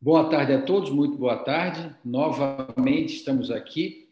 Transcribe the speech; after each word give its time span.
Boa 0.00 0.30
tarde 0.30 0.52
a 0.52 0.62
todos, 0.62 0.90
muito 0.90 1.18
boa 1.18 1.38
tarde. 1.38 1.92
Novamente 2.04 3.16
estamos 3.16 3.50
aqui 3.50 4.08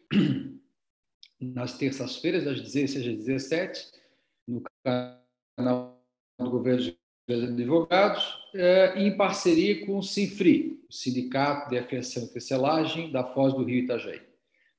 nas 1.39 1.77
terças-feiras, 1.77 2.43
das 2.43 2.59
16 2.59 3.07
às 3.07 3.17
17, 3.17 3.87
no 4.45 4.61
canal 4.83 6.03
do 6.37 6.49
Governo 6.49 6.81
de 6.83 6.97
Advogados, 7.29 8.37
eh, 8.53 8.95
em 8.97 9.15
parceria 9.15 9.85
com 9.85 9.97
o 9.97 10.03
Sinfri, 10.03 10.77
o 10.89 10.93
Sindicato 10.93 11.69
de 11.69 11.77
Afiação 11.77 12.23
e 12.23 12.33
Tecelagem 12.33 13.09
da 13.09 13.23
Foz 13.23 13.53
do 13.53 13.63
Rio 13.63 13.85
Itajaí. 13.85 14.19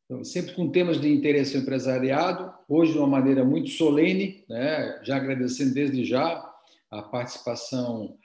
Então, 0.05 0.23
sempre 0.23 0.53
com 0.53 0.69
temas 0.69 1.01
de 1.01 1.11
interesse 1.11 1.57
empresariado, 1.57 2.53
hoje 2.69 2.93
de 2.93 2.99
uma 2.99 3.07
maneira 3.07 3.43
muito 3.47 3.71
solene, 3.71 4.45
né? 4.47 5.01
já 5.03 5.17
agradecendo 5.17 5.73
desde 5.73 6.05
já 6.05 6.55
a 6.91 7.01
participação 7.01 8.19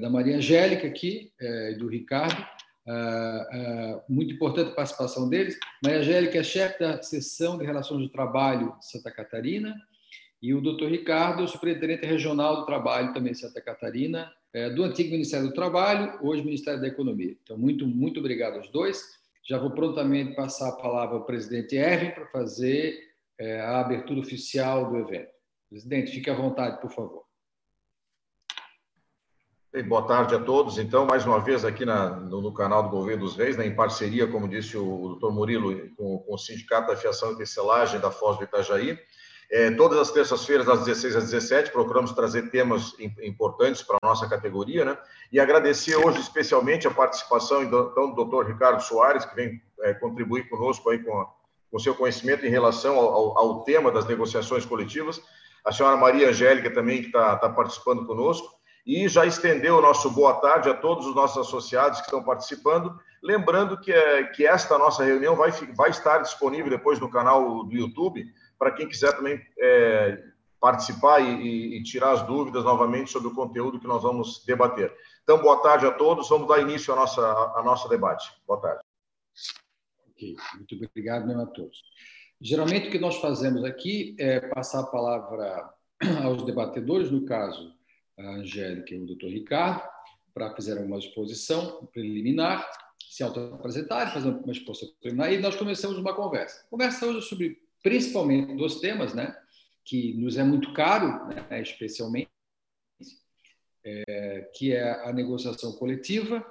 da 0.00 0.08
Maria 0.08 0.36
Angélica 0.36 0.86
aqui 0.86 1.32
é, 1.40 1.72
do 1.72 1.88
Ricardo. 1.88 2.46
É, 2.86 4.02
muito 4.08 4.34
importante 4.34 4.70
a 4.70 4.74
participação 4.74 5.28
deles. 5.28 5.58
Maria 5.82 5.98
Angélica 5.98 6.38
é 6.38 6.42
chefe 6.42 6.78
da 6.78 7.02
seção 7.02 7.58
de 7.58 7.64
Relações 7.64 8.02
do 8.02 8.08
Trabalho 8.08 8.76
de 8.78 8.88
Santa 8.88 9.10
Catarina 9.10 9.74
e 10.40 10.54
o 10.54 10.60
doutor 10.60 10.90
Ricardo, 10.90 11.48
superintendente 11.48 12.06
regional 12.06 12.56
do 12.56 12.66
trabalho 12.66 13.12
também 13.12 13.32
de 13.32 13.38
Santa 13.38 13.60
Catarina, 13.62 14.30
do 14.76 14.84
antigo 14.84 15.10
Ministério 15.10 15.48
do 15.48 15.54
Trabalho, 15.54 16.18
hoje 16.22 16.44
Ministério 16.44 16.80
da 16.80 16.86
Economia. 16.86 17.34
Então, 17.42 17.56
muito, 17.56 17.86
muito 17.86 18.20
obrigado 18.20 18.56
aos 18.56 18.70
dois. 18.70 19.02
Já 19.42 19.58
vou 19.58 19.70
prontamente 19.70 20.36
passar 20.36 20.68
a 20.68 20.76
palavra 20.76 21.16
ao 21.16 21.24
presidente 21.24 21.74
Erwin 21.74 22.10
para 22.10 22.26
fazer 22.26 22.94
a 23.40 23.80
abertura 23.80 24.20
oficial 24.20 24.90
do 24.90 24.98
evento. 24.98 25.32
Presidente, 25.70 26.12
fique 26.12 26.28
à 26.28 26.34
vontade, 26.34 26.78
por 26.78 26.90
favor 26.90 27.24
boa 29.82 30.06
tarde 30.06 30.34
a 30.34 30.38
todos. 30.38 30.78
Então, 30.78 31.04
mais 31.04 31.26
uma 31.26 31.40
vez 31.40 31.64
aqui 31.64 31.84
na, 31.84 32.10
no, 32.10 32.40
no, 32.40 32.54
canal 32.54 32.84
do 32.84 32.90
Governo 32.90 33.24
dos 33.24 33.36
Reis, 33.36 33.56
né, 33.56 33.66
em 33.66 33.74
parceria, 33.74 34.26
como 34.26 34.48
disse 34.48 34.76
o, 34.76 34.84
o 34.84 35.08
doutor 35.08 35.32
Murilo, 35.32 35.88
com, 35.96 36.18
com, 36.20 36.34
o 36.34 36.38
Sindicato 36.38 36.88
da 36.88 36.96
Fiação 36.96 37.32
e 37.32 37.36
Tecelagem 37.36 37.98
da 37.98 38.10
Foz 38.10 38.38
do 38.38 38.44
Itajaí. 38.44 38.96
É, 39.50 39.70
todas 39.72 39.98
as 39.98 40.10
terças-feiras, 40.10 40.66
das 40.66 40.84
16 40.84 41.16
às 41.16 41.24
17, 41.24 41.72
procuramos 41.72 42.12
trazer 42.12 42.50
temas 42.50 42.94
importantes 43.22 43.82
para 43.82 43.98
a 44.02 44.06
nossa 44.06 44.28
categoria, 44.28 44.84
né? 44.84 44.96
E 45.30 45.38
agradecer 45.38 45.96
hoje 45.96 46.20
especialmente 46.20 46.86
a 46.86 46.90
participação 46.90 47.62
então, 47.62 48.10
do 48.10 48.14
doutor 48.14 48.46
Ricardo 48.46 48.80
Soares, 48.80 49.24
que 49.24 49.34
vem 49.34 49.60
é, 49.82 49.92
contribuir 49.92 50.48
conosco 50.48 50.88
aí 50.88 50.98
com, 51.00 51.26
o 51.70 51.80
seu 51.80 51.94
conhecimento 51.94 52.46
em 52.46 52.50
relação 52.50 52.96
ao, 52.96 53.08
ao, 53.12 53.38
ao, 53.38 53.64
tema 53.64 53.90
das 53.90 54.06
negociações 54.06 54.64
coletivas. 54.64 55.20
A 55.64 55.72
senhora 55.72 55.96
Maria 55.96 56.28
Angélica 56.28 56.72
também, 56.72 57.00
que 57.00 57.06
está 57.08 57.36
tá 57.36 57.48
participando 57.48 58.06
conosco 58.06 58.48
e 58.86 59.08
já 59.08 59.24
estendeu 59.24 59.78
o 59.78 59.80
nosso 59.80 60.10
boa 60.10 60.34
tarde 60.34 60.68
a 60.68 60.74
todos 60.74 61.06
os 61.06 61.14
nossos 61.14 61.46
associados 61.46 62.00
que 62.00 62.06
estão 62.06 62.22
participando. 62.22 62.98
Lembrando 63.22 63.80
que, 63.80 63.90
é, 63.90 64.24
que 64.24 64.46
esta 64.46 64.76
nossa 64.76 65.02
reunião 65.02 65.34
vai, 65.34 65.50
vai 65.74 65.90
estar 65.90 66.18
disponível 66.18 66.70
depois 66.70 67.00
no 67.00 67.10
canal 67.10 67.64
do 67.64 67.74
YouTube, 67.74 68.26
para 68.58 68.70
quem 68.72 68.86
quiser 68.86 69.16
também 69.16 69.40
é, 69.58 70.22
participar 70.60 71.20
e, 71.20 71.78
e, 71.78 71.82
tirar 71.82 72.12
as 72.12 72.22
dúvidas 72.22 72.62
novamente 72.64 73.10
sobre 73.10 73.28
o 73.28 73.34
conteúdo 73.34 73.80
que 73.80 73.86
nós 73.86 74.02
vamos 74.02 74.44
debater. 74.44 74.94
Então, 75.22 75.40
boa 75.40 75.62
tarde 75.62 75.86
a 75.86 75.90
todos. 75.90 76.28
Vamos 76.28 76.48
dar 76.48 76.60
início 76.60 76.92
ao 76.92 77.00
nosso, 77.00 77.20
ao 77.20 77.64
nosso 77.64 77.88
debate. 77.88 78.30
Boa 78.46 78.60
tarde. 78.60 78.82
Ok, 80.10 80.36
muito 80.56 80.74
obrigado 80.74 81.26
mesmo 81.26 81.42
a 81.42 81.46
todos. 81.46 81.82
Geralmente, 82.40 82.88
o 82.88 82.90
que 82.90 82.98
nós 82.98 83.16
fazemos 83.16 83.64
aqui 83.64 84.14
é 84.18 84.40
passar 84.40 84.80
a 84.80 84.86
palavra 84.86 85.70
aos 86.24 86.42
debatedores, 86.44 87.10
no 87.10 87.24
caso, 87.24 87.72
a 88.18 88.30
Angélica 88.36 88.94
e 88.94 89.02
o 89.02 89.06
doutor 89.06 89.30
Ricardo, 89.30 89.82
para 90.32 90.54
fazer 90.54 90.78
uma 90.78 90.98
exposição 90.98 91.86
preliminar, 91.92 92.68
se 93.08 93.22
auto-apresentarem, 93.22 94.12
fazer 94.12 94.28
uma 94.28 94.52
exposição 94.52 94.92
preliminar, 95.00 95.32
e 95.32 95.38
nós 95.38 95.56
começamos 95.56 95.98
uma 95.98 96.14
conversa. 96.14 96.66
Conversa 96.68 97.06
hoje 97.06 97.22
sobre, 97.28 97.62
principalmente, 97.82 98.56
dois 98.56 98.80
temas, 98.80 99.14
né, 99.14 99.36
que 99.84 100.14
nos 100.14 100.36
é 100.36 100.42
muito 100.42 100.72
caro, 100.72 101.26
né, 101.28 101.62
especialmente, 101.62 102.30
é, 103.84 104.50
que 104.54 104.72
é 104.72 104.90
a 105.06 105.12
negociação 105.12 105.72
coletiva 105.72 106.44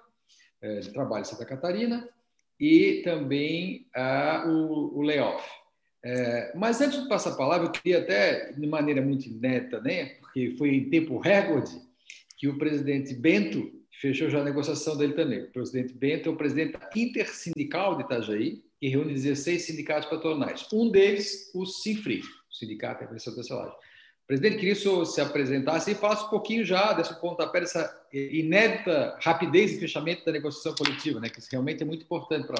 é, 0.61 0.79
de 0.79 0.91
trabalho 0.91 1.21
em 1.21 1.25
Santa 1.25 1.45
Catarina 1.45 2.07
e 2.59 3.01
também 3.03 3.87
a, 3.93 4.45
o, 4.47 4.97
o 4.97 5.01
layoff. 5.01 5.43
É, 6.05 6.51
mas 6.53 6.81
antes 6.81 7.01
de 7.01 7.07
passar 7.07 7.31
a 7.31 7.35
palavra, 7.35 7.67
eu 7.67 7.71
queria 7.71 7.99
até, 7.99 8.51
de 8.51 8.67
maneira 8.67 9.01
muito 9.01 9.29
neta, 9.39 9.79
né, 9.79 10.15
porque 10.19 10.53
foi 10.57 10.75
em 10.75 10.89
tempo 10.89 11.17
recorde, 11.17 11.71
que 12.37 12.47
o 12.47 12.57
presidente 12.57 13.13
Bento 13.13 13.71
fechou 14.01 14.29
já 14.29 14.41
a 14.41 14.43
negociação 14.43 14.97
dele 14.97 15.13
também. 15.13 15.43
O 15.43 15.51
presidente 15.51 15.93
Bento 15.93 16.27
é 16.27 16.31
o 16.31 16.35
presidente 16.35 16.77
intersindical 16.93 17.95
de 17.95 18.03
Itajaí, 18.03 18.61
que 18.77 18.89
reúne 18.89 19.13
16 19.13 19.61
sindicatos 19.61 20.09
patronais. 20.09 20.67
Um 20.73 20.91
deles, 20.91 21.49
o 21.55 21.65
CIFRI, 21.65 22.19
o 22.19 22.53
Sindicato 22.53 22.99
de 22.99 23.05
Impressão 23.05 23.33
Tecelagem. 23.33 23.71
O 23.71 24.27
presidente 24.27 24.57
queria 24.57 24.75
se 24.75 25.21
apresentasse 25.21 25.91
e 25.91 25.95
falasse 25.95 26.25
um 26.25 26.29
pouquinho 26.29 26.65
já 26.65 26.91
desse 26.91 27.17
pontapé, 27.21 27.61
dessa 27.61 28.05
inédita 28.11 29.17
rapidez 29.21 29.71
de 29.71 29.79
fechamento 29.79 30.25
da 30.25 30.33
negociação 30.33 30.75
coletiva, 30.75 31.21
né, 31.21 31.29
que 31.29 31.39
realmente 31.49 31.81
é 31.81 31.85
muito 31.85 32.03
importante 32.03 32.45
para 32.45 32.51